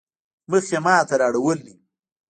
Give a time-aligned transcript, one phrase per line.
[0.49, 1.77] مخ يې ما ته رااړولی وو.